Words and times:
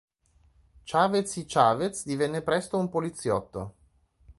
Chavez 0.83 1.35
y 1.37 1.45
Chavez 1.45 2.05
divenne 2.07 2.41
presto 2.41 2.79
un 2.79 2.89
poliziotto. 2.89 3.75